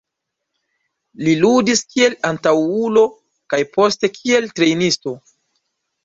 [1.25, 3.03] Li ludis kiel antaŭulo
[3.55, 5.15] kaj poste kiel trejnisto.